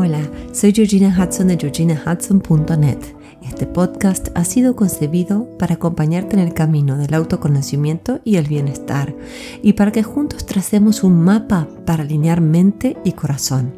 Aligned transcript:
Hola, 0.00 0.20
soy 0.52 0.72
Georgina 0.72 1.08
Hudson 1.08 1.48
de 1.48 1.56
georginahudson.net. 1.56 2.98
Este 3.42 3.66
podcast 3.66 4.28
ha 4.36 4.44
sido 4.44 4.76
concebido 4.76 5.48
para 5.58 5.74
acompañarte 5.74 6.36
en 6.36 6.38
el 6.38 6.54
camino 6.54 6.96
del 6.96 7.14
autoconocimiento 7.14 8.20
y 8.22 8.36
el 8.36 8.46
bienestar 8.46 9.12
y 9.60 9.72
para 9.72 9.90
que 9.90 10.04
juntos 10.04 10.46
tracemos 10.46 11.02
un 11.02 11.20
mapa 11.20 11.66
para 11.84 12.04
alinear 12.04 12.40
mente 12.40 12.96
y 13.02 13.10
corazón. 13.10 13.74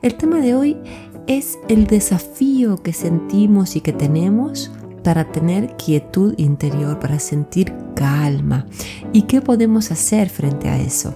El 0.00 0.14
tema 0.14 0.40
de 0.40 0.54
hoy 0.54 0.78
es 1.26 1.58
el 1.68 1.86
desafío 1.86 2.82
que 2.82 2.94
sentimos 2.94 3.76
y 3.76 3.82
que 3.82 3.92
tenemos 3.92 4.70
para 5.08 5.24
tener 5.24 5.74
quietud 5.78 6.34
interior, 6.36 7.00
para 7.00 7.18
sentir 7.18 7.72
calma. 7.94 8.66
¿Y 9.14 9.22
qué 9.22 9.40
podemos 9.40 9.90
hacer 9.90 10.28
frente 10.28 10.68
a 10.68 10.78
eso? 10.78 11.14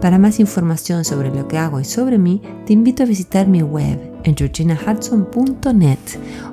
Para 0.00 0.16
más 0.16 0.40
información 0.40 1.04
sobre 1.04 1.28
lo 1.28 1.46
que 1.46 1.58
hago 1.58 1.78
y 1.78 1.84
sobre 1.84 2.16
mí, 2.16 2.40
te 2.64 2.72
invito 2.72 3.02
a 3.02 3.06
visitar 3.06 3.46
mi 3.46 3.60
web 3.60 4.00
en 4.22 4.34
georginahudson.net 4.34 5.98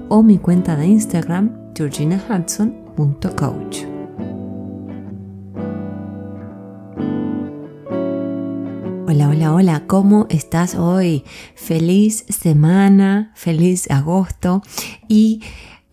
o 0.09 0.21
mi 0.21 0.37
cuenta 0.37 0.75
de 0.75 0.87
Instagram 0.87 1.71
georginahudson.coach. 1.75 3.83
Hola, 9.07 9.29
hola, 9.29 9.53
hola, 9.53 9.83
¿cómo 9.87 10.25
estás 10.29 10.75
hoy? 10.75 11.23
Feliz 11.55 12.25
semana, 12.27 13.31
feliz 13.35 13.89
agosto 13.89 14.61
y 15.07 15.39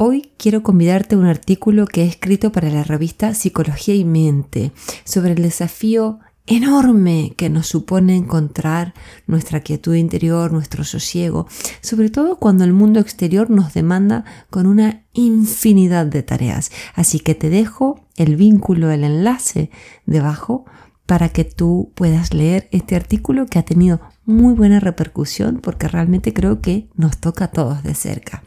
Hoy 0.00 0.30
quiero 0.36 0.62
convidarte 0.62 1.16
a 1.16 1.18
un 1.18 1.26
artículo 1.26 1.84
que 1.84 2.04
he 2.04 2.06
escrito 2.06 2.52
para 2.52 2.70
la 2.70 2.84
revista 2.84 3.34
Psicología 3.34 3.96
y 3.96 4.04
Mente 4.04 4.70
sobre 5.02 5.32
el 5.32 5.42
desafío 5.42 6.20
enorme 6.46 7.34
que 7.36 7.50
nos 7.50 7.66
supone 7.66 8.14
encontrar 8.14 8.94
nuestra 9.26 9.58
quietud 9.58 9.96
interior, 9.96 10.52
nuestro 10.52 10.84
sosiego, 10.84 11.48
sobre 11.80 12.10
todo 12.10 12.36
cuando 12.36 12.62
el 12.62 12.72
mundo 12.72 13.00
exterior 13.00 13.50
nos 13.50 13.74
demanda 13.74 14.24
con 14.50 14.66
una 14.66 15.02
infinidad 15.14 16.06
de 16.06 16.22
tareas. 16.22 16.70
Así 16.94 17.18
que 17.18 17.34
te 17.34 17.50
dejo 17.50 18.06
el 18.16 18.36
vínculo, 18.36 18.92
el 18.92 19.02
enlace 19.02 19.68
debajo 20.06 20.64
para 21.06 21.30
que 21.30 21.42
tú 21.42 21.90
puedas 21.96 22.32
leer 22.32 22.68
este 22.70 22.94
artículo 22.94 23.46
que 23.46 23.58
ha 23.58 23.64
tenido 23.64 24.00
muy 24.24 24.54
buena 24.54 24.78
repercusión 24.78 25.58
porque 25.60 25.88
realmente 25.88 26.32
creo 26.32 26.60
que 26.60 26.88
nos 26.94 27.18
toca 27.18 27.46
a 27.46 27.50
todos 27.50 27.82
de 27.82 27.96
cerca. 27.96 28.44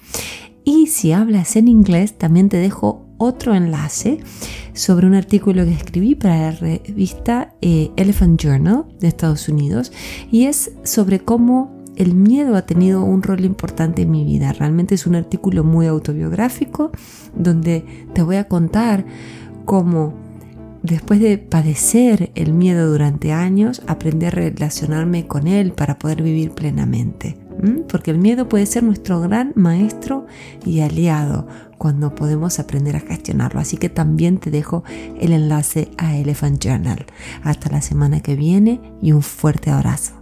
Si 0.91 1.13
hablas 1.13 1.55
en 1.55 1.69
inglés, 1.69 2.17
también 2.17 2.49
te 2.49 2.57
dejo 2.57 3.05
otro 3.17 3.55
enlace 3.55 4.19
sobre 4.73 5.07
un 5.07 5.13
artículo 5.13 5.63
que 5.63 5.71
escribí 5.71 6.15
para 6.15 6.37
la 6.37 6.51
revista 6.51 7.53
eh, 7.61 7.91
Elephant 7.95 8.37
Journal 8.37 8.83
de 8.99 9.07
Estados 9.07 9.47
Unidos 9.47 9.93
y 10.33 10.47
es 10.47 10.73
sobre 10.83 11.21
cómo 11.21 11.81
el 11.95 12.13
miedo 12.13 12.57
ha 12.57 12.63
tenido 12.63 13.05
un 13.05 13.23
rol 13.23 13.45
importante 13.45 14.01
en 14.01 14.11
mi 14.11 14.25
vida. 14.25 14.51
Realmente 14.51 14.95
es 14.95 15.07
un 15.07 15.15
artículo 15.15 15.63
muy 15.63 15.87
autobiográfico 15.87 16.91
donde 17.37 17.85
te 18.13 18.21
voy 18.21 18.35
a 18.35 18.49
contar 18.49 19.05
cómo 19.63 20.13
después 20.83 21.21
de 21.21 21.37
padecer 21.37 22.33
el 22.35 22.51
miedo 22.51 22.91
durante 22.91 23.31
años, 23.31 23.81
aprendí 23.87 24.25
a 24.25 24.31
relacionarme 24.31 25.25
con 25.25 25.47
él 25.47 25.71
para 25.71 25.97
poder 25.97 26.21
vivir 26.21 26.51
plenamente 26.51 27.37
porque 27.87 28.11
el 28.11 28.17
miedo 28.17 28.49
puede 28.49 28.65
ser 28.65 28.83
nuestro 28.83 29.21
gran 29.21 29.53
maestro 29.55 30.25
y 30.65 30.81
aliado 30.81 31.47
cuando 31.77 32.13
podemos 32.15 32.59
aprender 32.59 32.95
a 32.95 32.99
gestionarlo. 32.99 33.59
Así 33.59 33.77
que 33.77 33.89
también 33.89 34.37
te 34.37 34.51
dejo 34.51 34.83
el 35.19 35.33
enlace 35.33 35.91
a 35.97 36.15
Elephant 36.15 36.63
Journal. 36.63 37.05
Hasta 37.43 37.69
la 37.69 37.81
semana 37.81 38.21
que 38.21 38.35
viene 38.35 38.81
y 39.01 39.11
un 39.11 39.21
fuerte 39.21 39.71
abrazo. 39.71 40.20